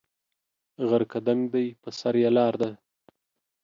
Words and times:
غر 0.87 1.03
که 1.11 1.19
دنګ 1.27 1.41
دی 1.53 1.65
په 1.81 1.89
سر 1.99 2.13
یې 2.23 2.29
لار 2.37 2.53
ده 2.61 2.69